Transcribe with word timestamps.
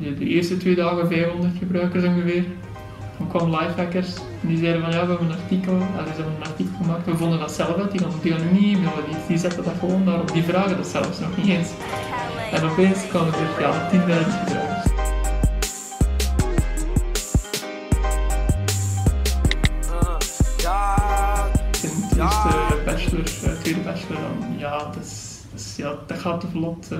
De, 0.00 0.14
de 0.14 0.24
eerste 0.24 0.56
twee 0.56 0.74
dagen 0.74 1.08
500 1.08 1.52
gebruikers 1.58 2.04
ongeveer. 2.04 2.44
Dan 3.18 3.28
kwam 3.28 3.50
Lifehackers 3.50 4.14
en 4.42 4.48
die 4.48 4.58
zeiden 4.58 4.82
van 4.82 4.90
ja, 4.90 5.00
we 5.06 5.10
hebben 5.10 5.26
een 5.30 5.36
artikel, 5.42 5.72
allee, 5.72 6.12
ze 6.14 6.20
hebben 6.22 6.34
een 6.40 6.46
artikel 6.50 6.72
gemaakt, 6.80 7.04
we 7.06 7.16
vonden 7.16 7.38
dat 7.38 7.52
zelf 7.52 7.76
uit, 7.76 7.90
die 7.90 8.00
gaan, 8.00 8.10
die 8.22 8.32
gaan 8.32 8.52
niet 8.52 8.62
e-mailen, 8.76 9.04
die, 9.08 9.16
die 9.28 9.38
zetten 9.38 9.64
dat 9.64 9.74
gewoon 9.78 10.04
daarop, 10.04 10.32
die 10.32 10.42
vragen 10.42 10.76
dat 10.76 10.86
zelfs 10.86 11.20
nog 11.20 11.36
niet 11.36 11.46
eens. 11.48 11.68
En 12.52 12.62
opeens 12.70 13.08
kwamen 13.08 13.32
er 13.32 13.60
ja, 13.60 13.90
10.000 13.90 13.96
gebruikers. 13.98 14.88
In 21.82 21.90
de 22.08 22.22
eerste 22.22 22.78
bachelor, 22.84 23.24
eh, 23.44 23.60
tweede 23.60 23.80
bachelor, 23.80 24.20
dan, 24.20 24.58
ja, 24.58 24.78
dat, 24.78 24.96
is, 25.04 25.38
dat, 25.50 25.60
is- 25.60 25.76
ja, 25.76 25.94
dat 26.06 26.18
gaat 26.18 26.40
te 26.40 26.46
vlot. 26.46 26.88
eh. 26.92 26.98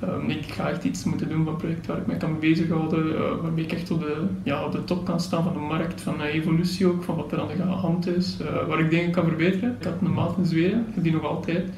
Ehm, 0.00 0.30
ik 0.30 0.44
ga 0.52 0.68
echt 0.68 0.84
iets 0.84 1.04
moeten 1.04 1.28
doen 1.28 1.44
van 1.44 1.56
project 1.56 1.86
waar 1.86 1.96
ik 1.96 2.06
mij 2.06 2.16
kan 2.16 2.38
bezighouden, 2.38 3.16
eh, 3.16 3.42
waarmee 3.42 3.64
ik 3.64 3.72
echt 3.72 3.90
op 3.90 4.00
de, 4.00 4.26
ja, 4.42 4.64
op 4.64 4.72
de 4.72 4.84
top 4.84 5.04
kan 5.04 5.20
staan 5.20 5.42
van 5.42 5.52
de 5.52 5.58
markt, 5.58 6.00
van 6.00 6.18
de 6.18 6.28
evolutie 6.28 6.86
ook, 6.86 7.02
van 7.02 7.16
wat 7.16 7.32
er 7.32 7.40
aan 7.40 7.48
de 7.56 7.62
hand 7.62 8.06
is, 8.06 8.36
eh, 8.40 8.66
waar 8.66 8.80
ik 8.80 8.90
dingen 8.90 9.10
kan 9.10 9.24
verbeteren. 9.24 9.76
Ik 9.78 9.84
had 9.84 9.94
een 10.02 10.12
maat 10.12 10.36
in 10.36 10.46
Zweden, 10.46 10.86
ik 10.88 10.94
heb 10.94 11.02
die 11.02 11.12
nog 11.12 11.24
altijd, 11.24 11.68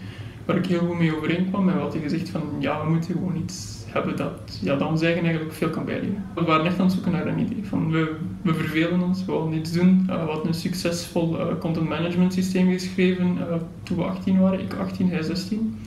waar 0.44 0.56
ik 0.56 0.66
heel 0.66 0.78
goed 0.78 0.98
mee 0.98 1.16
overeenkwam 1.16 1.68
en 1.68 1.78
wat 1.78 1.92
hij 1.92 2.02
gezegd 2.02 2.28
van 2.28 2.42
ja, 2.58 2.84
we 2.84 2.90
moeten 2.90 3.12
gewoon 3.12 3.36
iets 3.36 3.78
hebben 3.86 4.16
dat, 4.16 4.58
ja, 4.62 4.76
dat 4.76 4.88
ons 4.88 5.02
eigen 5.02 5.22
eigenlijk 5.24 5.54
veel 5.54 5.70
kan 5.70 5.84
bijleren. 5.84 6.24
We 6.34 6.44
waren 6.44 6.66
echt 6.66 6.78
aan 6.78 6.84
het 6.84 6.92
zoeken 6.92 7.12
naar 7.12 7.26
een 7.26 7.38
idee 7.38 7.64
van 7.64 7.90
we, 7.90 8.16
we 8.42 8.54
vervelen 8.54 9.02
ons, 9.02 9.24
we 9.24 9.32
willen 9.32 9.52
iets 9.52 9.72
doen. 9.72 10.06
Eh, 10.08 10.24
we 10.24 10.30
hadden 10.30 10.46
een 10.46 10.54
succesvol 10.54 11.36
content 11.58 11.88
management 11.88 12.32
systeem 12.32 12.70
geschreven 12.72 13.38
toen 13.82 13.96
we 13.96 14.02
18 14.02 14.40
waren, 14.40 14.60
ik 14.60 14.74
18, 14.74 15.10
hij 15.10 15.22
16. 15.22 15.79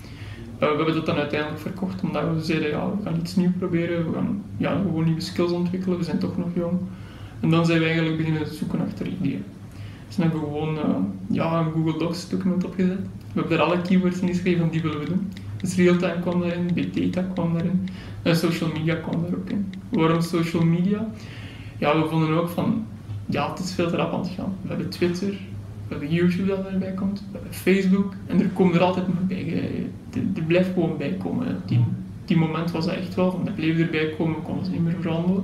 Eh, 0.64 0.70
we 0.70 0.76
hebben 0.76 0.96
dat 0.96 1.06
dan 1.06 1.16
uiteindelijk 1.16 1.62
verkocht 1.62 2.02
omdat 2.02 2.24
we 2.24 2.44
zeiden, 2.44 2.70
ja, 2.70 2.90
we 2.90 3.04
gaan 3.04 3.20
iets 3.20 3.36
nieuws 3.36 3.52
proberen, 3.58 4.06
we 4.06 4.14
gaan 4.14 4.44
ja, 4.58 4.76
gewoon 4.76 5.06
nieuwe 5.06 5.22
skills 5.22 5.52
ontwikkelen, 5.52 5.98
we 5.98 6.04
zijn 6.04 6.20
toch 6.20 6.38
nog 6.38 6.48
jong. 6.56 6.80
En 7.40 7.50
dan 7.50 7.66
zijn 7.66 7.80
we 7.80 7.86
eigenlijk 7.86 8.18
beginnen 8.18 8.48
zoeken 8.48 8.82
achter 8.82 9.08
ideeën. 9.08 9.44
Dus 10.08 10.16
dan 10.16 10.26
hebben 10.26 10.42
we 10.42 10.56
gewoon 10.56 10.78
eh, 10.78 10.96
ja, 11.28 11.60
een 11.60 11.72
Google 11.72 12.00
Docs 12.00 12.30
document 12.30 12.64
opgezet. 12.64 13.00
We 13.34 13.40
hebben 13.40 13.58
er 13.58 13.64
alle 13.64 13.82
keywords 13.82 14.20
in 14.20 14.28
geschreven 14.28 14.70
die 14.70 14.82
willen 14.82 15.00
we 15.00 15.06
doen. 15.06 15.32
Dus 15.58 15.76
real-time 15.76 16.20
kwam 16.20 16.42
daarin, 16.42 16.70
big 16.74 16.90
data 16.90 17.28
kwam 17.34 17.54
daarin 17.54 17.90
en 18.22 18.36
social 18.36 18.70
media 18.74 18.96
kwam 18.96 19.22
daar 19.22 19.40
ook 19.40 19.50
in. 19.50 19.74
Waarom 19.90 20.22
social 20.22 20.64
media? 20.66 21.08
Ja, 21.78 22.02
we 22.02 22.10
vonden 22.10 22.38
ook 22.38 22.50
van, 22.50 22.86
ja, 23.26 23.50
het 23.50 23.60
is 23.60 23.74
veel 23.74 23.90
te 23.90 23.96
rap 23.96 24.14
aan 24.14 24.20
het 24.20 24.30
gaan. 24.30 24.56
We 24.62 24.68
hebben 24.68 24.90
Twitter, 24.90 25.34
YouTube 26.10 26.48
dat 26.48 26.66
erbij 26.66 26.92
komt, 26.92 27.24
Facebook 27.50 28.14
en 28.28 28.40
er 28.40 28.50
komen 28.50 28.76
er 28.76 28.82
altijd 28.82 29.08
nog 29.08 29.28
bij. 29.28 29.54
Er 30.14 30.22
er 30.36 30.44
blijft 30.44 30.74
gewoon 30.74 30.98
bij 30.98 31.16
komen. 31.24 31.48
Op 31.48 31.68
die, 31.68 31.84
die 32.26 32.38
moment 32.38 32.72
was 32.72 32.86
dat 32.86 32.96
echt 32.96 33.16
wel, 33.16 33.32
van 33.32 33.46
dat 33.46 33.56
bleef 33.56 33.80
erbij 33.80 34.14
komen, 34.18 34.42
konden 34.42 34.66
ze 34.66 34.72
niet 34.72 34.84
meer 34.84 34.96
verhandelen. 35.00 35.44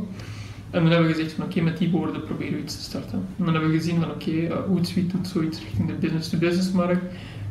En 0.69 0.81
dan 0.81 0.91
hebben 0.91 1.07
we 1.07 1.13
gezegd 1.13 1.33
van 1.33 1.45
oké, 1.45 1.61
met 1.61 1.77
die 1.77 1.89
woorden 1.89 2.23
proberen 2.23 2.53
we 2.53 2.61
iets 2.61 2.75
te 2.75 2.81
starten. 2.81 3.25
En 3.37 3.45
dan 3.45 3.53
hebben 3.53 3.71
we 3.71 3.77
gezien 3.77 3.99
van 3.99 4.11
oké, 4.11 4.29
okay, 4.29 4.57
Hootsuite 4.67 5.17
doet 5.17 5.27
zoiets 5.27 5.59
richting 5.59 5.87
de 5.87 5.93
business-to-business 5.93 6.71
markt. 6.71 7.01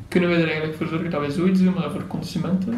Kunnen 0.08 0.30
we 0.30 0.36
er 0.36 0.44
eigenlijk 0.44 0.76
voor 0.76 0.86
zorgen 0.86 1.10
dat 1.10 1.26
we 1.26 1.32
zoiets 1.32 1.62
doen, 1.62 1.74
maar 1.74 1.90
voor 1.90 2.06
consumenten. 2.06 2.74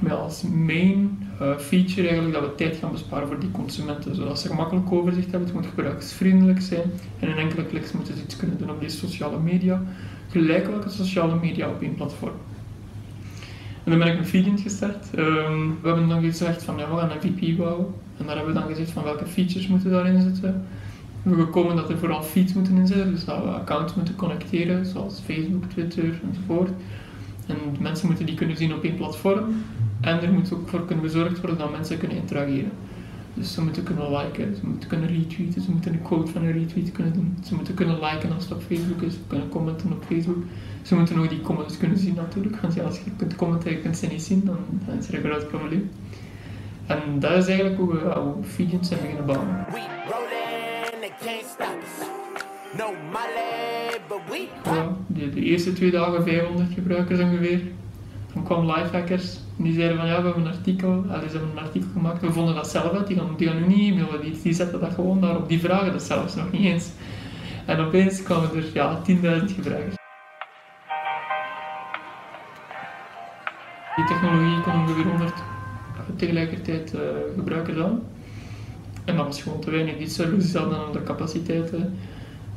Met 0.00 0.12
als 0.12 0.42
main 0.42 1.18
eh, 1.38 1.56
feature 1.58 2.08
eigenlijk 2.08 2.32
dat 2.32 2.50
we 2.50 2.54
tijd 2.54 2.76
gaan 2.76 2.92
besparen 2.92 3.26
voor 3.28 3.40
die 3.40 3.50
consumenten. 3.50 4.14
Zodat 4.14 4.40
ze 4.40 4.48
gemakkelijk 4.48 4.92
overzicht 4.92 5.30
hebben, 5.30 5.48
het 5.48 5.56
moet 5.56 5.66
gebruiksvriendelijk 5.66 6.60
zijn. 6.60 6.92
En 7.18 7.28
in 7.28 7.36
enkele 7.36 7.64
kliks 7.64 7.92
moeten 7.92 8.16
ze 8.16 8.22
iets 8.22 8.36
kunnen 8.36 8.58
doen 8.58 8.70
op 8.70 8.80
die 8.80 8.88
sociale 8.88 9.38
media. 9.38 9.82
Gelijk 10.28 10.66
welke 10.66 10.88
sociale 10.88 11.34
media 11.34 11.68
op 11.68 11.82
één 11.82 11.94
platform. 11.94 12.34
En 13.84 13.90
dan 13.90 13.98
ben 13.98 14.12
ik 14.12 14.18
een 14.18 14.26
Feedint 14.26 14.60
gestart. 14.60 15.14
Ehm, 15.14 15.68
we 15.82 15.88
hebben 15.88 16.08
dan 16.08 16.22
gezegd 16.22 16.62
van 16.62 16.78
ja, 16.78 16.90
we 16.90 16.96
gaan 16.96 17.10
een 17.10 17.20
VP 17.20 17.56
bouwen. 17.56 17.86
En 18.16 18.26
daar 18.26 18.36
hebben 18.36 18.54
we 18.54 18.60
dan 18.60 18.68
gezegd 18.68 18.90
van 18.90 19.04
welke 19.04 19.26
features 19.26 19.68
moeten 19.68 19.90
daarin 19.90 20.20
zitten. 20.20 20.64
We 21.22 21.34
gekomen 21.34 21.76
dat 21.76 21.90
er 21.90 21.98
vooral 21.98 22.22
feeds 22.22 22.52
moeten 22.52 22.76
in 22.76 22.86
zitten, 22.86 23.10
dus 23.10 23.24
dat 23.24 23.42
we 23.42 23.50
accounts 23.50 23.94
moeten 23.94 24.14
connecteren, 24.14 24.86
zoals 24.86 25.20
Facebook, 25.24 25.64
Twitter 25.64 26.20
enzovoort. 26.28 26.70
En 27.46 27.56
mensen 27.80 28.06
moeten 28.06 28.26
die 28.26 28.34
kunnen 28.34 28.56
zien 28.56 28.74
op 28.74 28.84
één 28.84 28.96
platform. 28.96 29.44
En 30.00 30.22
er 30.22 30.32
moet 30.32 30.52
ook 30.52 30.68
voor 30.68 30.84
kunnen 30.84 31.04
bezorgd 31.04 31.40
worden 31.40 31.58
dat 31.58 31.70
mensen 31.70 31.98
kunnen 31.98 32.16
interageren. 32.16 32.70
Dus 33.34 33.52
ze 33.52 33.62
moeten 33.62 33.82
kunnen 33.82 34.16
liken, 34.16 34.56
ze 34.56 34.66
moeten 34.66 34.88
kunnen 34.88 35.08
retweeten, 35.08 35.62
ze 35.62 35.70
moeten 35.70 35.92
een 35.92 36.02
quote 36.02 36.32
van 36.32 36.42
een 36.42 36.52
retweet 36.52 36.92
kunnen 36.92 37.12
doen. 37.12 37.38
Ze 37.44 37.54
moeten 37.54 37.74
kunnen 37.74 37.98
liken 38.00 38.32
als 38.32 38.44
het 38.44 38.52
op 38.52 38.62
Facebook 38.62 39.02
is, 39.02 39.12
ze 39.12 39.18
kunnen 39.26 39.48
commenten 39.48 39.92
op 39.92 40.04
Facebook. 40.04 40.42
Ze 40.82 40.94
moeten 40.96 41.18
ook 41.18 41.28
die 41.28 41.40
comments 41.40 41.76
kunnen 41.76 41.98
zien 41.98 42.14
natuurlijk, 42.14 42.56
want 42.60 42.74
ja, 42.74 42.82
als 42.82 42.98
je 42.98 43.10
kunt 43.16 43.36
commenten 43.36 43.70
en 43.70 43.76
je 43.76 43.82
kunt 43.82 43.96
ze 43.96 44.06
niet 44.06 44.22
zien, 44.22 44.42
dan, 44.44 44.56
dan 44.86 44.98
is 44.98 45.08
er 45.08 45.14
een 45.14 45.30
groot 45.30 45.48
probleem. 45.48 45.90
En 46.86 47.00
dat 47.18 47.36
is 47.36 47.46
eigenlijk 47.46 47.78
hoe 47.78 47.92
we, 47.92 47.98
ja, 47.98 48.22
hoe 48.22 48.44
Feedint 48.44 48.86
zijn 48.86 49.00
beginnen 49.00 49.26
bouwen. 49.26 49.64
Ja, 54.64 54.96
de, 55.06 55.30
de 55.30 55.40
eerste 55.40 55.72
twee 55.72 55.90
dagen 55.90 56.22
500 56.22 56.72
gebruikers 56.74 57.20
ongeveer. 57.20 57.60
Dan 58.34 58.44
kwam 58.44 58.66
Lifehackers 58.66 59.38
die 59.62 59.72
zeiden 59.72 59.96
van 59.96 60.06
ja, 60.06 60.16
we 60.16 60.24
hebben 60.24 60.44
een 60.44 60.52
artikel, 60.52 61.04
allee, 61.08 61.28
ze 61.28 61.36
hebben 61.36 61.56
een 61.56 61.64
artikel 61.64 61.88
gemaakt, 61.92 62.20
we 62.20 62.32
vonden 62.32 62.54
dat 62.54 62.68
zelf 62.68 62.92
uit, 62.92 63.06
die 63.06 63.16
gaan, 63.16 63.34
die 63.36 63.50
nu 63.50 63.66
niet 63.66 63.92
e-mailen, 63.92 64.20
die, 64.20 64.40
die 64.42 64.52
zetten 64.52 64.80
dat 64.80 64.94
gewoon 64.94 65.20
daarop, 65.20 65.48
die 65.48 65.60
vragen 65.60 65.92
dat 65.92 66.02
zelfs 66.02 66.34
nog 66.34 66.52
niet 66.52 66.64
eens. 66.64 66.90
En 67.66 67.78
opeens 67.78 68.22
kwamen 68.22 68.54
er 68.54 68.64
ja, 68.74 68.98
10.000 68.98 69.54
gebruikers. 69.54 69.94
Die 73.96 74.04
technologie 74.04 74.60
kon 74.60 74.80
ongeveer 74.80 75.04
100 75.04 75.32
tegelijkertijd 76.16 76.94
eh, 76.94 77.00
gebruikers 77.36 77.78
aan. 77.78 78.00
En 79.04 79.16
dat 79.16 79.26
was 79.26 79.42
gewoon 79.42 79.60
te 79.60 79.70
weinig. 79.70 79.96
Die 79.96 80.08
servers 80.08 80.54
hadden 80.54 80.78
dan 80.78 80.92
de 80.92 81.02
capaciteiten. 81.02 81.98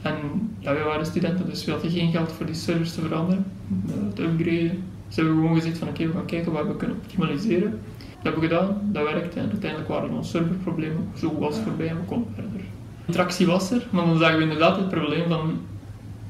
En 0.02 0.16
ja, 0.60 0.74
wij 0.74 0.84
waren 0.84 1.06
studenten, 1.06 1.50
dus 1.50 1.66
we 1.66 1.72
hadden 1.72 1.92
geen 1.92 2.12
geld 2.12 2.32
voor 2.32 2.46
die 2.46 2.56
servers 2.56 2.94
te 2.94 3.02
veranderen, 3.02 3.46
eh, 3.88 3.94
te 4.14 4.24
upgraden. 4.24 4.93
Dus 5.14 5.24
hebben 5.24 5.42
we 5.42 5.48
gewoon 5.48 5.62
gezegd 5.62 5.78
van 5.78 5.88
oké, 5.88 6.08
we 6.08 6.14
gaan 6.14 6.26
kijken 6.26 6.52
wat 6.52 6.68
we 6.68 6.76
kunnen 6.76 6.98
optimaliseren. 6.98 7.72
Dat 7.72 8.24
hebben 8.24 8.42
we 8.42 8.48
gedaan, 8.48 8.82
dat 8.92 9.04
werkte 9.04 9.40
en 9.40 9.50
uiteindelijk 9.50 9.90
waren 9.90 10.10
onze 10.10 10.30
serverproblemen 10.30 11.08
zo 11.18 11.38
als 11.42 11.58
voorbij 11.60 11.88
en 11.88 11.96
we 11.96 12.06
konden 12.06 12.34
verder. 12.34 12.52
De 12.52 13.06
interactie 13.06 13.46
was 13.46 13.72
er, 13.72 13.88
maar 13.90 14.06
dan 14.06 14.18
zagen 14.18 14.38
we 14.38 14.44
inderdaad 14.44 14.76
het 14.76 14.90
probleem 14.90 15.28
van 15.28 15.60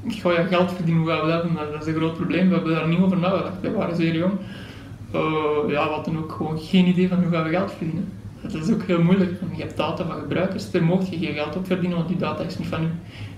ga 0.08 0.30
je 0.30 0.46
geld 0.46 0.72
verdienen, 0.72 1.02
hoe 1.02 1.12
gaan 1.12 1.26
we 1.26 1.32
dat 1.32 1.42
doen? 1.42 1.54
Dat 1.54 1.80
is 1.80 1.86
een 1.86 1.94
groot 1.94 2.14
probleem, 2.14 2.48
we 2.48 2.54
hebben 2.54 2.74
daar 2.74 2.88
niet 2.88 2.98
over 2.98 3.18
nagedacht, 3.18 3.60
wij 3.60 3.72
waren 3.72 3.96
zeer 3.96 4.16
jong. 4.16 4.32
Eh, 5.10 5.20
ja, 5.68 5.84
we 5.88 5.94
hadden 5.94 6.16
ook 6.16 6.32
gewoon 6.32 6.58
geen 6.58 6.86
idee 6.86 7.08
van 7.08 7.22
hoe 7.22 7.32
gaan 7.32 7.44
we 7.44 7.50
geld 7.50 7.72
verdienen. 7.72 8.12
Dat 8.42 8.54
is 8.54 8.70
ook 8.70 8.82
heel 8.82 9.02
moeilijk, 9.02 9.40
want 9.40 9.56
je 9.56 9.62
hebt 9.62 9.76
data 9.76 10.06
van 10.06 10.20
gebruikers, 10.20 10.70
daar 10.70 10.82
mocht 10.82 11.08
je 11.08 11.18
geen 11.18 11.34
geld 11.34 11.56
op 11.56 11.66
verdienen, 11.66 11.96
want 11.96 12.08
die 12.08 12.18
data 12.18 12.42
is 12.42 12.58
niet 12.58 12.68
van 12.68 12.82
u. 12.82 12.88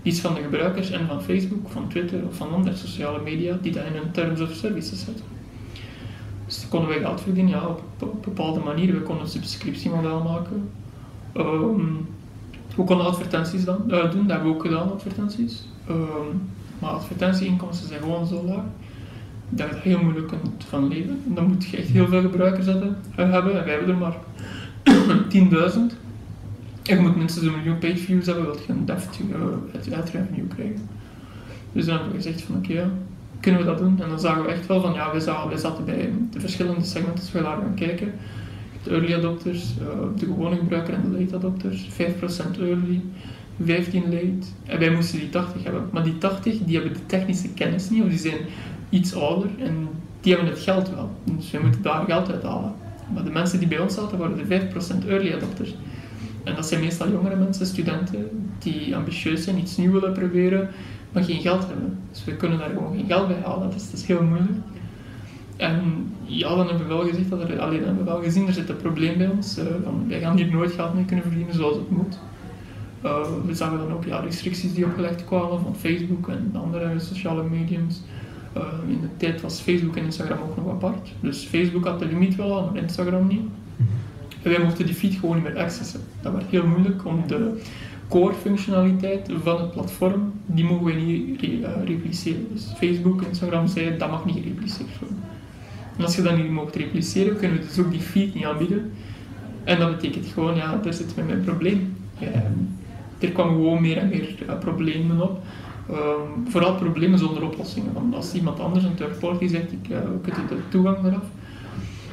Die 0.02 0.12
is 0.12 0.20
van 0.20 0.34
de 0.34 0.40
gebruikers 0.40 0.90
en 0.90 1.06
van 1.06 1.22
Facebook, 1.22 1.68
van 1.68 1.88
Twitter 1.88 2.18
of 2.28 2.36
van 2.36 2.52
andere 2.52 2.76
sociale 2.76 3.20
media 3.22 3.58
die 3.62 3.72
dat 3.72 3.84
in 3.84 3.92
hun 3.92 4.10
terms 4.10 4.40
of 4.40 4.52
services 4.52 5.04
zetten. 5.04 5.35
Dus 6.46 6.66
konden 6.68 6.88
wij 6.88 6.98
geld 6.98 7.20
verdienen 7.20 7.52
ja, 7.52 7.66
op, 7.66 7.82
op 7.98 8.22
bepaalde 8.22 8.60
manieren. 8.60 8.94
We 8.94 9.02
konden 9.02 9.24
een 9.24 9.30
subscriptiemodel 9.30 10.22
maken. 10.22 10.68
Ehm, 11.32 11.94
we 12.76 12.84
konden 12.84 13.06
advertenties 13.06 13.64
dan, 13.64 13.90
eh, 13.90 14.10
doen, 14.10 14.26
dat 14.26 14.36
hebben 14.36 14.48
we 14.48 14.54
ook 14.54 14.62
gedaan, 14.62 14.92
advertenties. 14.92 15.68
Ehm, 15.88 16.36
maar 16.78 16.90
advertentieinkomsten 16.90 17.88
zijn 17.88 18.00
gewoon 18.00 18.26
zo 18.26 18.44
laag 18.44 18.64
dat 19.48 19.68
je 19.70 19.88
heel 19.88 20.02
moeilijk 20.02 20.28
kunt 20.28 20.64
van 20.68 20.88
leven. 20.88 21.22
En 21.26 21.34
dan 21.34 21.46
moet 21.46 21.64
je 21.64 21.76
echt 21.76 21.88
heel 21.88 22.06
veel 22.06 22.20
gebruikers 22.20 22.66
hebben, 22.66 22.96
eh, 23.16 23.34
en 23.34 23.44
wij 23.44 23.72
hebben 23.72 23.88
er 23.88 23.96
maar 23.96 24.16
10.000. 25.28 25.96
En 26.82 26.96
je 26.96 27.02
moet 27.02 27.16
minstens 27.16 27.46
een 27.46 27.52
miljoen 27.52 27.96
views 27.96 28.26
hebben, 28.26 28.44
wil 28.44 28.56
je 28.66 28.72
een 28.72 28.84
deft 28.84 29.20
uh, 29.30 29.98
ad 29.98 30.08
revenue 30.08 30.46
krijgen. 30.54 30.88
Dus 31.72 31.86
dan 31.86 31.94
hebben 31.94 32.12
we 32.12 32.22
gezegd 32.22 32.42
van 32.42 32.56
oké, 32.56 32.90
kunnen 33.46 33.64
we 33.64 33.70
dat 33.70 33.78
doen? 33.78 34.02
En 34.02 34.08
dan 34.08 34.20
zagen 34.20 34.42
we 34.42 34.48
echt 34.48 34.66
wel 34.66 34.80
van 34.80 34.92
ja, 34.92 35.12
we 35.12 35.20
zaten, 35.58 35.84
bij 35.84 36.12
de 36.30 36.40
verschillende 36.40 36.84
segmenten, 36.84 37.20
dus 37.20 37.32
we 37.32 37.42
waren 37.42 37.62
gaan 37.62 37.74
kijken. 37.74 38.12
De 38.82 38.90
early 38.90 39.14
adopters, 39.14 39.74
uh, 39.80 39.86
de 40.16 40.26
gewone 40.26 40.56
gebruiker 40.56 40.94
en 40.94 41.10
de 41.10 41.18
late 41.18 41.36
adopters. 41.36 41.88
5% 41.88 42.60
early, 42.60 43.02
15 43.64 44.02
late. 44.02 44.46
En 44.64 44.78
wij 44.78 44.90
moesten 44.90 45.19
die 45.19 45.28
80 45.28 45.62
hebben. 45.62 45.88
Maar 45.93 46.02
die 46.02 46.19
80, 46.19 46.58
die 46.64 46.75
hebben 46.75 46.93
de 46.93 47.06
technische 47.06 47.48
kennis 47.48 47.90
niet, 47.90 48.02
of 48.02 48.08
die 48.08 48.19
zijn 48.19 48.38
iets 48.88 49.14
ouder 49.14 49.50
en 49.58 49.88
die 50.20 50.34
hebben 50.34 50.52
het 50.52 50.62
geld 50.62 50.90
wel. 50.90 51.10
Dus 51.25 51.50
we 51.50 51.58
moeten 51.62 51.82
daar 51.82 52.04
geld 52.04 52.32
uit 52.32 52.42
halen. 52.42 52.75
Maar 53.14 53.25
de 53.25 53.31
mensen 53.31 53.58
die 53.58 53.69
bij 53.69 53.78
ons 53.78 53.94
zaten, 53.94 54.19
waren 54.19 54.49
de 54.49 54.60
5% 55.04 55.08
early 55.08 55.32
adopters. 55.32 55.75
En 56.44 56.54
dat 56.54 56.66
zijn 56.66 56.81
meestal 56.81 57.10
jongere 57.10 57.37
mensen, 57.37 57.66
studenten, 57.66 58.50
die 58.58 58.96
ambitieus 58.96 59.44
zijn, 59.44 59.58
iets 59.58 59.76
nieuws 59.76 59.92
willen 59.92 60.12
proberen, 60.12 60.69
maar 61.16 61.24
geen 61.24 61.40
geld 61.40 61.66
hebben. 61.66 61.98
Dus 62.10 62.24
we 62.24 62.36
kunnen 62.36 62.58
daar 62.58 62.68
gewoon 62.68 62.96
geen 62.96 63.06
geld 63.06 63.28
bij 63.28 63.40
halen, 63.44 63.70
dus 63.70 63.90
dat 63.90 64.00
is 64.00 64.06
heel 64.06 64.22
moeilijk. 64.22 64.58
En 65.56 66.06
ja, 66.24 66.48
dan 66.48 66.66
hebben 66.66 66.86
we 66.88 66.94
wel 66.94 67.06
gezegd 67.06 67.30
dat 67.30 67.40
er, 67.40 67.60
alleen 67.60 67.84
hebben 67.84 68.04
we 68.04 68.10
wel 68.10 68.22
gezien, 68.22 68.46
er 68.46 68.52
zit 68.52 68.68
een 68.68 68.76
probleem 68.76 69.18
bij 69.18 69.28
ons. 69.28 69.58
Uh, 69.58 69.64
van, 69.84 70.04
wij 70.08 70.20
gaan 70.20 70.36
hier 70.36 70.50
nooit 70.50 70.72
geld 70.72 70.94
mee 70.94 71.04
kunnen 71.04 71.24
verdienen 71.24 71.54
zoals 71.54 71.76
het 71.76 71.90
moet. 71.90 72.18
Uh, 73.04 73.26
we 73.46 73.54
zagen 73.54 73.78
dan 73.78 73.92
ook 73.92 74.04
ja, 74.04 74.18
restricties 74.18 74.74
die 74.74 74.84
opgelegd 74.84 75.24
kwamen 75.24 75.60
van 75.60 75.76
Facebook 75.76 76.28
en 76.28 76.50
andere 76.54 76.92
sociale 76.96 77.42
mediums. 77.42 78.02
Uh, 78.56 78.62
in 78.88 79.00
de 79.00 79.08
tijd 79.16 79.40
was 79.40 79.60
Facebook 79.60 79.96
en 79.96 80.04
Instagram 80.04 80.38
ook 80.38 80.56
nog 80.56 80.68
apart. 80.68 81.12
Dus 81.20 81.44
Facebook 81.44 81.84
had 81.84 81.98
de 81.98 82.06
limiet 82.06 82.36
wel 82.36 82.52
al, 82.52 82.64
maar 82.64 82.82
Instagram 82.82 83.26
niet. 83.26 83.48
En 84.42 84.50
wij 84.50 84.62
mochten 84.62 84.86
die 84.86 84.94
feed 84.94 85.14
gewoon 85.14 85.34
niet 85.34 85.44
meer 85.44 85.58
accessen. 85.58 86.00
Dat 86.22 86.32
werd 86.32 86.46
heel 86.50 86.66
moeilijk 86.66 87.04
om 87.04 87.26
de 87.26 87.60
core 88.08 88.35
functionaliteit 88.35 89.31
van 89.43 89.61
het 89.61 89.70
platform, 89.70 90.32
die 90.47 90.64
mogen 90.64 90.85
wij 90.85 90.94
niet 90.94 91.41
re 91.41 91.49
uh, 91.49 91.69
repliceren. 91.85 92.47
Dus 92.53 92.73
Facebook, 92.76 93.23
Instagram 93.23 93.67
zeiden 93.67 93.99
dat 93.99 94.11
mag 94.11 94.25
niet 94.25 94.37
gerepliceerd 94.37 94.99
worden. 94.99 95.19
En 95.97 96.05
als 96.05 96.17
je 96.17 96.23
dat 96.23 96.37
niet 96.37 96.50
mocht 96.50 96.76
repliceren, 96.76 97.37
kunnen 97.37 97.58
we 97.58 97.67
dus 97.67 97.79
ook 97.79 97.91
die 97.91 98.00
feed 98.00 98.35
niet 98.35 98.44
aanbieden. 98.44 98.93
En 99.64 99.79
dat 99.79 99.91
betekent 99.91 100.26
gewoon, 100.26 100.56
ja, 100.56 100.76
daar 100.76 100.94
zit 100.94 101.17
met 101.17 101.26
mijn 101.26 101.44
probleem. 101.44 101.97
Ja, 102.19 102.29
er 103.19 103.31
kwamen 103.31 103.55
gewoon 103.55 103.81
meer 103.81 103.97
en 103.97 104.09
meer 104.09 104.37
uh, 104.49 104.59
problemen 104.59 105.23
op. 105.23 105.43
Um, 105.91 106.50
vooral 106.50 106.75
problemen 106.75 107.19
zonder 107.19 107.43
oplossingen. 107.43 107.93
Want 107.93 108.14
als 108.14 108.35
iemand 108.35 108.61
anders, 108.61 108.85
een 108.85 108.94
third 108.94 109.19
party, 109.19 109.47
zegt, 109.47 109.73
ik 109.73 109.88
uh, 109.88 109.99
kunt 110.23 110.49
de 110.49 110.56
toegang 110.69 111.05
eraf, 111.05 111.25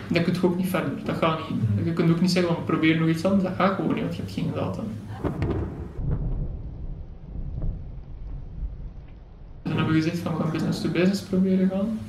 dan 0.08 0.24
kun 0.24 0.34
je 0.34 0.44
ook 0.44 0.58
niet 0.58 0.68
verder. 0.68 0.92
Dat 1.04 1.16
gaat 1.16 1.40
niet. 1.50 1.86
Je 1.86 1.94
kunt 1.94 2.12
ook 2.12 2.22
niet 2.22 2.32
zeggen, 2.32 2.56
van, 2.56 2.64
probeer 2.64 3.00
nog 3.00 3.08
iets 3.08 3.26
anders. 3.26 3.44
Dat 3.44 3.54
gaat 3.56 3.76
gewoon 3.76 3.94
niet, 3.94 4.04
want 4.04 4.16
je 4.16 4.22
hebt 4.22 4.34
geen 4.34 4.52
data. 4.56 4.82
Dan 9.64 9.83
hebben 9.94 10.12
we 10.12 10.20
gezegd 10.20 10.28
van 10.28 10.38
we 10.38 10.42
gaan 10.42 10.52
business 10.52 10.82
to 10.82 10.90
business 10.90 11.22
proberen 11.22 11.70
gaan. 11.70 12.00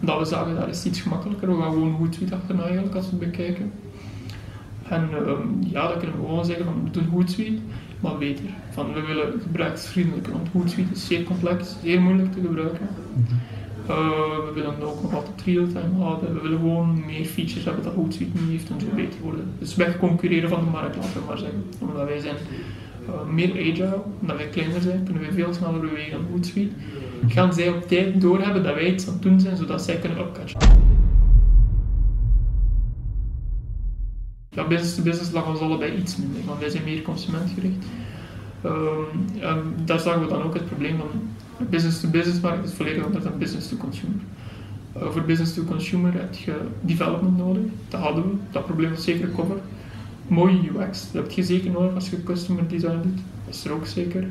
Dat 0.00 0.18
we 0.18 0.24
zagen 0.24 0.54
dat 0.54 0.68
is 0.68 0.84
iets 0.84 1.00
gemakkelijker. 1.00 1.48
We 1.48 1.62
gaan 1.62 1.72
gewoon 1.72 1.96
goed 1.96 2.14
suite 2.14 2.34
achterna 2.34 2.62
eigenlijk 2.62 2.94
als 2.94 3.04
we 3.04 3.10
het 3.10 3.30
bekijken. 3.30 3.72
En 4.88 5.08
um, 5.28 5.58
ja, 5.60 5.88
dan 5.88 5.98
kunnen 5.98 6.20
we 6.20 6.26
gewoon 6.26 6.44
zeggen 6.44 6.64
van 6.64 6.84
we 6.84 6.90
doen 6.90 7.08
goed 7.10 7.30
suite, 7.30 7.60
maar 8.00 8.18
beter. 8.18 8.44
Van, 8.70 8.92
we 8.92 9.00
willen 9.00 9.40
gebruiksvriendelijker, 9.42 10.32
want 10.32 10.48
goed 10.48 10.70
suite 10.70 10.92
is 10.92 11.06
zeer 11.06 11.22
complex, 11.22 11.76
zeer 11.82 12.00
moeilijk 12.00 12.32
te 12.32 12.40
gebruiken. 12.40 12.88
Uh, 13.88 13.96
we 14.46 14.50
willen 14.54 14.82
ook 14.82 15.02
nog 15.02 15.14
altijd 15.14 15.42
real-time 15.44 16.02
houden. 16.02 16.34
We 16.34 16.40
willen 16.40 16.58
gewoon 16.58 17.02
meer 17.06 17.24
features 17.24 17.64
hebben 17.64 17.84
dat 17.84 17.92
goed 17.92 18.14
suite 18.14 18.38
niet 18.40 18.50
heeft 18.50 18.70
en 18.70 18.80
zo 18.80 18.86
beter 18.94 19.20
worden. 19.22 19.44
Dus 19.58 19.76
concurreren 19.98 20.48
van 20.48 20.64
de 20.64 20.70
markt, 20.70 20.96
laten 20.96 21.12
we 21.12 21.26
maar 21.26 21.38
zeggen. 21.38 21.64
Omdat 21.78 22.06
wij 22.06 22.18
zijn 22.18 22.36
uh, 23.08 23.32
meer 23.32 23.50
agile, 23.50 24.02
omdat 24.20 24.36
wij 24.36 24.46
kleiner 24.46 24.80
zijn, 24.80 25.04
kunnen 25.04 25.22
wij 25.22 25.32
veel 25.32 25.54
sneller 25.54 25.80
bewegen 25.80 26.10
dan 26.10 26.26
Hootsuite. 26.30 26.74
Gaan 27.26 27.52
zij 27.52 27.68
op 27.68 27.88
tijd 27.88 28.20
doorhebben 28.20 28.62
dat 28.62 28.74
wij 28.74 28.92
iets 28.92 29.06
aan 29.06 29.12
het 29.12 29.22
doen 29.22 29.40
zijn, 29.40 29.56
zodat 29.56 29.82
zij 29.82 29.98
kunnen 29.98 30.18
upcatchen. 30.18 30.60
Ja, 34.50 34.66
business 34.66 34.94
to 34.94 35.02
business 35.02 35.32
lag 35.32 35.48
ons 35.48 35.60
allebei 35.60 35.96
iets 35.96 36.16
minder, 36.16 36.40
want 36.46 36.60
wij 36.60 36.68
zijn 36.68 36.84
meer 36.84 37.02
consumentgericht. 37.02 37.84
Um, 38.64 39.04
daar 39.84 40.00
zagen 40.00 40.20
we 40.20 40.26
dan 40.26 40.42
ook 40.42 40.54
het 40.54 40.66
probleem 40.66 40.96
van 40.98 41.08
business 41.70 42.00
to 42.00 42.08
business 42.08 42.40
markt 42.40 42.64
is 42.64 42.72
volledig 42.74 43.04
anders 43.04 43.24
dan 43.24 43.38
business 43.38 43.68
to 43.68 43.76
consumer. 43.76 44.20
Uh, 44.96 45.10
voor 45.10 45.22
business 45.22 45.54
to 45.54 45.62
consumer 45.62 46.12
heb 46.12 46.34
je 46.34 46.54
development 46.80 47.36
nodig, 47.36 47.62
dat 47.88 48.00
hadden 48.00 48.22
we, 48.22 48.36
dat 48.50 48.64
probleem 48.64 48.90
was 48.90 49.04
zeker 49.04 49.32
cover 49.32 49.56
mooie 50.28 50.70
UX. 50.70 51.12
Dat 51.12 51.22
heb 51.22 51.30
je 51.30 51.42
zeker 51.42 51.70
nodig 51.70 51.94
als 51.94 52.10
je 52.10 52.22
customer 52.22 52.68
design 52.68 53.00
doet. 53.02 53.20
Dat 53.44 53.54
is 53.54 53.64
er 53.64 53.72
ook 53.72 53.86
zeker. 53.86 54.26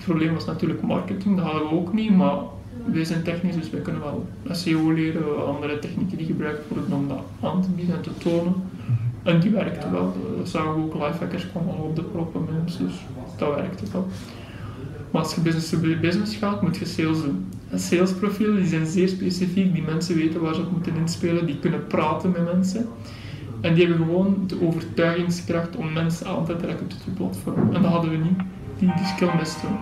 Het 0.00 0.08
probleem 0.08 0.34
was 0.34 0.44
natuurlijk 0.44 0.82
marketing, 0.82 1.36
dat 1.36 1.44
hadden 1.44 1.68
we 1.68 1.74
ook 1.74 1.92
niet, 1.92 2.16
maar 2.16 2.36
wij 2.84 3.04
zijn 3.04 3.22
technisch, 3.22 3.54
dus 3.54 3.70
wij 3.70 3.80
kunnen 3.80 4.02
wel 4.02 4.26
SEO 4.50 4.92
leren, 4.92 5.46
andere 5.46 5.78
technieken 5.78 6.16
die 6.16 6.26
gebruikt 6.26 6.68
worden 6.68 6.92
om 6.92 7.08
dat 7.08 7.22
aan 7.40 7.62
te 7.62 7.68
bieden 7.70 7.96
en 7.96 8.02
te 8.02 8.16
tonen. 8.18 8.54
En 9.22 9.40
die 9.40 9.50
werkte 9.50 9.90
wel. 9.90 10.16
Dat 10.38 10.48
zagen 10.48 10.74
we 10.74 10.80
ook, 10.80 10.94
lifehackers 10.94 11.50
kwamen 11.50 11.74
op 11.74 11.96
de 11.96 12.02
proppen 12.02 12.46
mensen, 12.52 12.86
dus 12.86 12.94
dat 13.36 13.54
werkte 13.54 13.84
wel. 13.92 14.06
Maar 15.10 15.22
als 15.22 15.34
je 15.34 15.40
business 15.40 16.00
business 16.00 16.36
gaat, 16.36 16.62
moet 16.62 16.76
je 16.76 16.84
sales 16.84 17.22
doen. 17.22 17.46
En 17.70 17.78
salesprofielen 17.78 18.56
die 18.56 18.66
zijn 18.66 18.86
zeer 18.86 19.08
specifiek, 19.08 19.72
die 19.74 19.82
mensen 19.82 20.16
weten 20.16 20.40
waar 20.40 20.54
ze 20.54 20.60
op 20.60 20.72
moeten 20.72 20.96
inspelen, 20.96 21.46
die 21.46 21.58
kunnen 21.58 21.86
praten 21.86 22.30
met 22.30 22.54
mensen. 22.54 22.86
En 23.60 23.74
die 23.74 23.86
hebben 23.86 24.06
gewoon 24.06 24.44
de 24.46 24.66
overtuigingskracht 24.66 25.76
om 25.76 25.92
mensen 25.92 26.26
aan 26.26 26.44
te 26.44 26.56
trekken 26.56 26.86
tot 26.86 26.98
je 27.04 27.10
platform. 27.10 27.74
En 27.74 27.82
dat 27.82 27.92
hadden 27.92 28.10
we 28.10 28.16
niet. 28.16 28.40
Die, 28.80 28.92
die 28.96 29.06
skill 29.06 29.30
misten 29.38 29.68
we. 29.68 29.76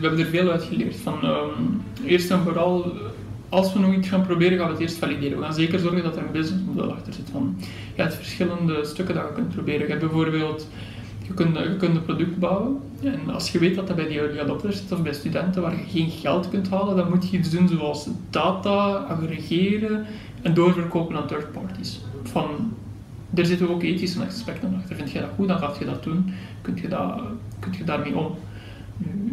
Hebben 0.00 0.20
er 0.20 0.26
veel 0.26 0.50
uit 0.50 0.62
geleerd. 0.62 0.96
Van, 0.96 1.24
um, 1.24 1.82
eerst 2.04 2.30
en 2.30 2.42
vooral, 2.42 2.92
als 3.48 3.72
we 3.72 3.78
nog 3.78 3.94
iets 3.94 4.08
gaan 4.08 4.26
proberen, 4.26 4.58
gaan 4.58 4.66
we 4.66 4.72
het 4.72 4.82
eerst 4.82 4.96
valideren. 4.98 5.38
We 5.38 5.44
gaan 5.44 5.54
zeker 5.54 5.78
zorgen 5.78 6.02
dat 6.02 6.16
er 6.16 6.22
een 6.22 6.32
businessmodel 6.32 6.92
achter 6.92 7.12
zit. 7.12 7.30
Van, 7.30 7.56
je 7.94 8.02
hebt 8.02 8.14
verschillende 8.14 8.84
stukken 8.84 9.14
dat 9.14 9.28
je 9.28 9.34
kunt 9.34 9.54
proberen. 9.54 9.80
Je 9.80 9.86
hebt 9.86 10.00
bijvoorbeeld 10.00 10.68
je 11.36 11.44
kunt, 11.44 11.58
je 11.58 11.76
kunt 11.76 11.96
een 11.96 12.04
product 12.04 12.38
bouwen 12.38 12.80
en 13.02 13.30
als 13.30 13.52
je 13.52 13.58
weet 13.58 13.74
dat 13.74 13.86
dat 13.86 13.96
bij 13.96 14.06
die 14.06 14.18
early 14.18 14.40
adopters 14.40 14.76
zit 14.76 14.92
of 14.92 15.02
bij 15.02 15.12
studenten 15.12 15.62
waar 15.62 15.76
je 15.76 15.84
geen 15.88 16.10
geld 16.10 16.48
kunt 16.48 16.70
halen, 16.70 16.96
dan 16.96 17.08
moet 17.08 17.30
je 17.30 17.38
iets 17.38 17.50
doen 17.50 17.68
zoals 17.68 18.08
data 18.30 18.94
aggregeren 18.94 20.06
en 20.42 20.54
doorverkopen 20.54 21.16
aan 21.16 21.26
third 21.26 21.52
parties. 21.52 22.00
Van, 22.22 22.72
er 23.34 23.46
zitten 23.46 23.70
ook 23.70 23.82
ethische 23.82 24.24
aspecten 24.24 24.74
achter. 24.78 24.96
Vind 24.96 25.10
je 25.10 25.20
dat 25.20 25.28
goed, 25.36 25.48
dan 25.48 25.58
ga 25.58 25.72
je 25.78 25.84
dat 25.84 26.02
doen. 26.02 26.32
Kun 26.60 26.78
je, 26.82 26.88
dat, 26.88 27.20
kun 27.58 27.72
je 27.78 27.84
daarmee 27.84 28.16
om 28.16 28.36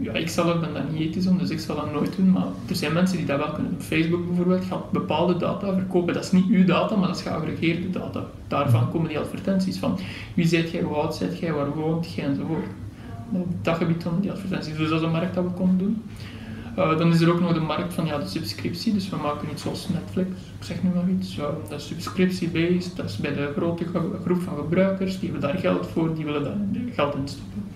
ja, 0.02 0.14
ik 0.14 0.30
zelf 0.30 0.60
ben 0.60 0.74
dat 0.74 0.92
niet 0.92 1.02
ethisch 1.02 1.28
om, 1.28 1.38
dus 1.38 1.50
ik 1.50 1.60
zal 1.60 1.76
dat 1.76 1.94
nooit 1.94 2.16
doen, 2.16 2.32
maar 2.32 2.48
er 2.68 2.76
zijn 2.76 2.94
mensen 2.94 3.18
die 3.18 3.26
dat 3.26 3.38
wel 3.38 3.52
kunnen 3.52 3.72
doen. 3.72 3.82
Facebook 3.82 4.28
bijvoorbeeld 4.28 4.66
gaat 4.66 4.92
bepaalde 4.92 5.38
data 5.38 5.74
verkopen, 5.74 6.14
dat 6.14 6.24
is 6.24 6.32
niet 6.32 6.50
uw 6.50 6.66
data, 6.66 6.96
maar 6.96 7.08
dat 7.08 7.18
is 7.18 7.24
geaggregeerde 7.24 7.90
data. 7.90 8.24
Daarvan 8.48 8.92
komen 8.92 9.08
die 9.08 9.20
advertenties 9.20 9.78
van 9.78 10.00
wie 10.34 10.48
zijt 10.48 10.72
jij, 10.72 10.82
hoe 10.82 10.96
oud 10.96 11.16
zijt 11.16 11.40
jij, 11.40 11.54
waar 11.54 11.76
woont 11.76 12.14
jij 12.14 12.26
enzovoort. 12.26 12.66
Dat 13.62 13.78
gebied 13.78 14.04
van 14.04 14.20
die 14.22 14.32
advertenties, 14.32 14.78
dus 14.78 14.90
dat 14.90 15.00
is 15.00 15.06
een 15.06 15.12
markt 15.12 15.36
dat 15.36 15.44
we 15.44 15.50
konden 15.50 15.78
doen. 15.78 16.02
Uh, 16.78 16.98
dan 16.98 17.12
is 17.12 17.22
er 17.22 17.32
ook 17.32 17.40
nog 17.40 17.54
de 17.54 17.60
markt 17.60 17.94
van 17.94 18.06
ja, 18.06 18.18
de 18.18 18.28
subscriptie, 18.28 18.94
dus 18.94 19.10
we 19.10 19.16
maken 19.16 19.48
iets 19.52 19.62
zoals 19.62 19.90
Netflix, 19.90 20.30
ik 20.30 20.64
zeg 20.64 20.84
nu 20.84 20.90
maar 20.96 21.10
iets. 21.10 21.36
Dat 21.70 21.80
is 21.80 21.88
subscriptie-based, 21.88 22.96
dat 22.96 23.10
is 23.10 23.18
bij 23.18 23.34
de 23.34 23.52
grote 23.56 23.86
groep 24.24 24.42
van 24.42 24.56
gebruikers, 24.58 25.20
die 25.20 25.30
hebben 25.32 25.50
daar 25.50 25.60
geld 25.60 25.88
voor, 25.88 26.16
die 26.16 26.26
willen 26.26 26.44
daar 26.44 26.58
geld 26.94 27.16
in 27.16 27.28
stoppen. 27.28 27.69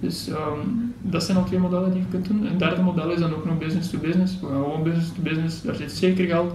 Dus 0.00 0.28
um, 0.28 0.94
dat 1.00 1.24
zijn 1.24 1.36
al 1.36 1.44
twee 1.44 1.58
modellen 1.58 1.92
die 1.92 2.00
je 2.00 2.08
kunt 2.10 2.28
doen. 2.28 2.46
Een 2.46 2.58
derde 2.58 2.82
model 2.82 3.10
is 3.10 3.20
dan 3.20 3.34
ook 3.34 3.44
nog 3.44 3.58
business 3.58 3.90
to 3.90 3.98
business. 3.98 4.36
Gewoon 4.38 4.82
business 4.82 5.12
to 5.12 5.22
business, 5.22 5.62
daar 5.62 5.74
zit 5.74 5.92
zeker 5.92 6.26
geld. 6.26 6.50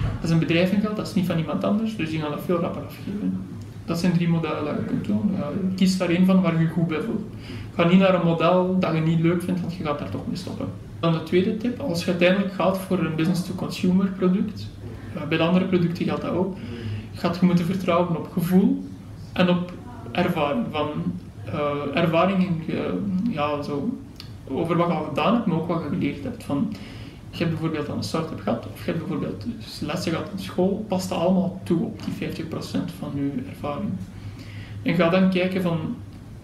Dat 0.00 0.24
is 0.24 0.30
een 0.30 0.38
bedrijf 0.38 0.72
in 0.72 0.80
geld, 0.80 0.96
dat 0.96 1.06
is 1.06 1.14
niet 1.14 1.26
van 1.26 1.38
iemand 1.38 1.64
anders, 1.64 1.96
dus 1.96 2.10
die 2.10 2.20
gaan 2.20 2.30
dat 2.30 2.40
veel 2.44 2.58
rapper 2.58 2.82
afgeven. 2.82 3.40
Dat 3.84 3.98
zijn 3.98 4.12
drie 4.12 4.28
modellen 4.28 4.64
dat 4.64 4.74
je 4.76 4.84
kunt 4.84 5.04
doen. 5.04 5.30
Ja, 5.36 5.50
kies 5.76 5.98
daar 5.98 6.08
één 6.08 6.26
van 6.26 6.42
waar 6.42 6.60
je 6.60 6.68
goed 6.68 6.86
bij 6.86 7.00
voelt. 7.00 7.22
Ga 7.74 7.84
niet 7.84 7.98
naar 7.98 8.14
een 8.14 8.26
model 8.26 8.78
dat 8.78 8.94
je 8.94 9.00
niet 9.00 9.20
leuk 9.20 9.42
vindt, 9.42 9.60
want 9.60 9.74
je 9.74 9.84
gaat 9.84 9.98
daar 9.98 10.10
toch 10.10 10.26
mee 10.26 10.36
stoppen. 10.36 10.66
Dan 11.00 11.12
de 11.12 11.22
tweede 11.22 11.56
tip, 11.56 11.80
als 11.80 12.04
je 12.04 12.10
uiteindelijk 12.10 12.52
gaat 12.52 12.78
voor 12.78 12.98
een 12.98 13.14
business-to-consumer 13.14 14.06
product, 14.06 14.66
uh, 15.16 15.22
bij 15.28 15.38
de 15.38 15.44
andere 15.44 15.64
producten 15.64 16.04
geldt 16.04 16.22
dat 16.22 16.32
ook, 16.32 16.56
gaat 17.14 17.36
je 17.40 17.46
moeten 17.46 17.64
vertrouwen 17.64 18.16
op 18.16 18.30
gevoel 18.32 18.84
en 19.32 19.48
op 19.48 19.72
ervaring. 20.12 20.64
Van 20.70 20.88
ervaring 21.94 22.62
ja, 23.30 23.62
zo, 23.62 23.98
over 24.48 24.76
wat 24.76 24.86
je 24.86 24.92
al 24.92 25.04
gedaan 25.04 25.34
hebt, 25.34 25.46
maar 25.46 25.56
ook 25.56 25.68
wat 25.68 25.82
je 25.82 25.88
geleerd 25.88 26.24
hebt. 26.24 26.44
Van, 26.44 26.72
je 27.30 27.38
hebt 27.38 27.50
bijvoorbeeld 27.50 27.88
aan 27.88 27.96
een 27.96 28.02
start-up 28.02 28.40
gehad, 28.40 28.66
of 28.72 28.84
je 28.84 28.90
hebt 28.90 28.98
bijvoorbeeld 28.98 29.44
lessen 29.80 30.12
gehad 30.12 30.28
in 30.32 30.38
school, 30.38 30.84
past 30.88 31.08
dat 31.08 31.18
allemaal 31.18 31.60
toe 31.62 31.84
op 31.84 32.00
die 32.04 32.28
50% 32.28 32.44
van 32.98 33.10
je 33.14 33.42
ervaring. 33.48 33.90
En 34.82 34.94
ga 34.94 35.08
dan 35.08 35.30
kijken 35.30 35.62
van 35.62 35.78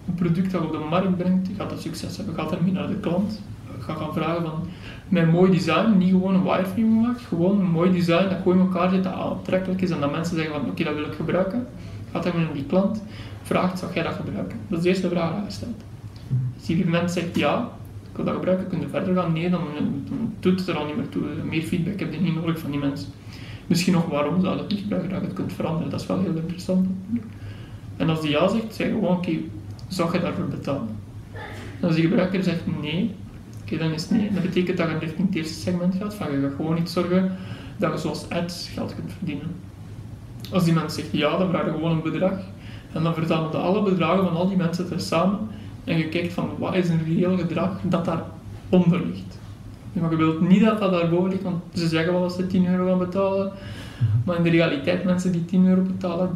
een 0.06 0.14
product 0.14 0.50
dat 0.52 0.60
je 0.60 0.66
op 0.66 0.72
de 0.72 0.86
markt 0.90 1.16
brengt, 1.16 1.48
gaat 1.56 1.70
dat 1.70 1.80
succes 1.80 2.16
hebben, 2.16 2.34
gaat 2.34 2.52
ermee 2.52 2.72
naar 2.72 2.88
de 2.88 3.00
klant. 3.00 3.40
Ga 3.78 3.94
gaan 3.94 4.12
vragen 4.12 4.42
van, 4.42 4.66
met 5.08 5.32
mooi 5.32 5.50
design, 5.50 5.98
niet 5.98 6.10
gewoon 6.10 6.34
een 6.34 6.42
wireframe 6.42 7.00
gemaakt, 7.00 7.20
gewoon 7.20 7.60
een 7.60 7.70
mooi 7.70 7.92
design 7.92 8.28
dat 8.28 8.38
gewoon 8.42 8.58
in 8.58 8.64
elkaar 8.64 8.90
zit, 8.90 9.04
dat 9.04 9.12
aantrekkelijk 9.12 9.82
is 9.82 9.90
en 9.90 10.00
dat 10.00 10.10
mensen 10.10 10.36
zeggen 10.36 10.54
van, 10.54 10.70
oké, 10.70 10.84
dat 10.84 10.94
wil 10.94 11.04
ik 11.04 11.14
gebruiken. 11.14 11.66
Gaat 12.12 12.22
dan 12.22 12.32
naar 12.36 12.52
die 12.52 12.64
klant 12.64 13.02
vraagt, 13.46 13.78
zou 13.78 13.92
jij 13.92 14.02
dat 14.02 14.14
gebruiken? 14.14 14.58
Dat 14.68 14.78
is 14.78 14.84
de 14.84 14.90
eerste 14.90 15.08
vraag 15.08 15.34
die 15.34 15.44
je 15.44 15.50
stelt. 15.50 15.82
Als 16.56 16.66
die 16.66 16.86
mens 16.86 17.12
zegt 17.12 17.36
ja, 17.36 17.70
ik 18.10 18.16
wil 18.16 18.24
dat 18.24 18.34
gebruiken, 18.34 18.68
kun 18.68 18.80
je 18.80 18.88
verder 18.88 19.14
gaan? 19.14 19.32
Nee, 19.32 19.50
dan, 19.50 19.60
doet 20.40 20.58
het 20.58 20.68
er 20.68 20.76
al 20.76 20.86
niet 20.86 20.96
meer 20.96 21.08
toe. 21.08 21.22
Meer 21.44 21.62
feedback 21.62 21.98
heb 22.00 22.12
je 22.12 22.20
niet 22.20 22.34
nodig 22.34 22.58
van 22.58 22.70
die 22.70 22.80
mensen. 22.80 23.08
Misschien 23.66 23.92
nog 23.92 24.06
waarom 24.06 24.40
zou 24.40 24.56
dat 24.56 24.68
niet 24.68 24.80
gebruiken, 24.80 25.10
dat 25.10 25.20
je 25.20 25.26
het 25.26 25.36
kunt 25.36 25.52
veranderen. 25.52 25.90
Dat 25.90 26.00
is 26.00 26.06
wel 26.06 26.20
heel 26.20 26.36
interessant. 26.36 26.88
En 27.96 28.08
als 28.08 28.20
die 28.20 28.30
ja 28.30 28.48
zegt, 28.48 28.74
zeg 28.74 28.88
gewoon, 28.88 29.16
oké, 29.16 29.32
zou 29.88 30.12
je 30.12 30.20
daarvoor 30.20 30.48
betalen? 30.48 30.88
En 31.80 31.86
als 31.86 31.94
die 31.94 32.04
gebruiker 32.04 32.42
zegt 32.42 32.80
nee, 32.80 33.14
oké, 33.62 33.76
dan 33.76 33.92
is 33.92 34.02
het 34.02 34.10
nee. 34.10 34.32
Dat 34.32 34.42
betekent 34.42 34.76
dat 34.76 34.88
je 34.88 34.98
richting 34.98 35.26
het 35.26 35.36
eerste 35.36 35.60
segment 35.60 35.94
gaat, 35.94 36.14
van 36.14 36.32
je 36.32 36.40
gaat 36.40 36.54
gewoon 36.56 36.74
niet 36.74 36.90
zorgen 36.90 37.32
dat 37.76 37.92
je 37.92 37.98
zoals 37.98 38.28
ads 38.28 38.68
geld 38.68 38.94
kunt 38.94 39.12
verdienen. 39.12 39.54
Als 40.50 40.64
die 40.64 40.72
mens 40.72 40.94
zegt 40.94 41.12
ja, 41.12 41.38
dan 41.38 41.48
vraag 41.48 41.64
je 41.64 41.70
gewoon 41.70 41.92
een 41.92 42.02
bedrag 42.02 42.38
en 42.96 43.02
dan 43.02 43.14
verzamelde 43.14 43.56
alle 43.56 43.82
bedragen 43.82 44.24
van 44.24 44.36
al 44.36 44.48
die 44.48 44.56
mensen 44.56 45.00
samen 45.00 45.38
en 45.84 45.98
je 45.98 46.08
kijkt 46.08 46.32
van 46.32 46.50
wat 46.58 46.74
is 46.74 46.88
een 46.88 47.04
reëel 47.04 47.36
gedrag 47.36 47.70
dat 47.82 48.04
daaronder 48.04 49.00
ligt. 49.06 49.38
Maar 49.92 50.10
je 50.10 50.16
wilt 50.16 50.40
niet 50.40 50.60
dat 50.60 50.78
dat 50.78 50.90
daarboven 50.90 51.30
ligt, 51.30 51.42
want 51.42 51.62
ze 51.74 51.88
zeggen 51.88 52.12
wel 52.12 52.22
dat 52.22 52.32
ze 52.32 52.46
10 52.46 52.66
euro 52.66 52.86
gaan 52.86 52.98
betalen, 52.98 53.52
maar 54.24 54.36
in 54.36 54.42
de 54.42 54.50
realiteit 54.50 55.04
mensen 55.04 55.32
die 55.32 55.44
10 55.44 55.66
euro 55.66 55.82
betalen, 55.82 56.30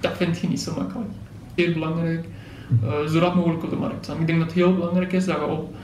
dat 0.00 0.16
vind 0.16 0.38
je 0.38 0.48
niet 0.48 0.60
zo 0.60 0.74
makkelijk. 0.76 1.10
Zeer 1.56 1.72
belangrijk, 1.72 2.28
uh, 2.84 3.08
zo 3.08 3.18
rap 3.18 3.34
mogelijk 3.34 3.62
op 3.62 3.70
de 3.70 3.76
markt 3.76 4.04
staan. 4.04 4.20
Ik 4.20 4.26
denk 4.26 4.38
dat 4.38 4.48
het 4.48 4.56
heel 4.56 4.74
belangrijk 4.74 5.12
is 5.12 5.24
dat 5.24 5.36
je 5.36 5.46
op 5.46 5.74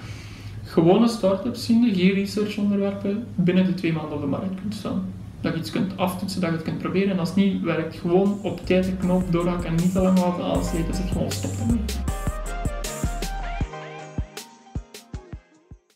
gewone 0.64 1.08
start-ups 1.08 1.64
zien, 1.64 1.94
geen 1.94 2.12
research 2.12 2.56
onderwerpen, 2.56 3.25
binnen 3.34 3.66
de 3.66 3.75
twee 3.75 3.92
maanden 3.92 4.14
op 4.14 4.20
de 4.20 4.26
markt 4.26 4.60
kunt 4.60 4.75
staan. 4.75 5.04
Dat 5.47 5.55
je 5.55 5.61
iets 5.61 5.71
kunt 5.71 5.97
aftoetsen, 5.97 6.41
dat 6.41 6.50
je 6.50 6.57
het 6.57 6.65
kunt 6.65 6.79
proberen 6.79 7.11
en 7.11 7.19
als 7.19 7.35
niet 7.35 7.62
werkt, 7.62 7.97
gewoon 7.97 8.38
op 8.43 8.67
tijd 8.67 8.85
de 8.85 8.97
knop 8.97 9.33
doorhakken 9.33 9.69
en 9.69 9.75
niet 9.75 9.93
te 9.93 10.00
lang 10.00 10.19
laten 10.19 10.45
aanslepen, 10.45 10.95
zit 10.95 11.09
gewoon 11.12 11.31
stop 11.31 11.50
ermee. 11.61 11.81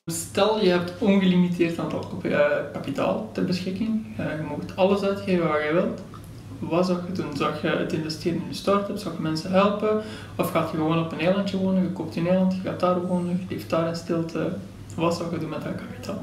Stel 0.06 0.60
je 0.60 0.70
hebt 0.70 0.92
ongelimiteerd 0.98 1.78
aantal 1.78 2.20
uh, 2.22 2.38
kapitaal 2.72 3.30
ter 3.32 3.44
beschikking, 3.44 4.06
uh, 4.20 4.26
je 4.26 4.42
mag 4.42 4.76
alles 4.76 5.02
uitgeven 5.02 5.48
wat 5.48 5.62
je 5.68 5.72
wilt. 5.72 6.00
Wat 6.58 6.86
zou 6.86 6.98
je 7.06 7.12
doen? 7.12 7.36
Zou 7.36 7.54
je 7.62 7.68
het 7.68 7.92
investeren 7.92 8.38
in 8.40 8.46
je 8.48 8.54
start-up? 8.54 8.98
Zou 8.98 9.14
je 9.14 9.20
mensen 9.20 9.50
helpen? 9.50 10.02
Of 10.36 10.50
gaat 10.50 10.70
je 10.70 10.76
gewoon 10.76 11.04
op 11.04 11.12
een 11.12 11.20
eilandje 11.20 11.56
wonen? 11.56 11.82
Je 11.82 11.92
koopt 11.92 12.16
een 12.16 12.28
eiland, 12.28 12.54
je 12.54 12.60
gaat 12.60 12.80
daar 12.80 13.06
wonen, 13.06 13.46
je 13.48 13.54
leeft 13.54 13.70
daar 13.70 13.88
in 13.88 13.96
stilte. 13.96 14.52
Wat 14.94 15.16
zou 15.16 15.30
je 15.32 15.38
doen 15.38 15.48
met 15.48 15.62
dat 15.62 15.74
kapitaal? 15.74 16.20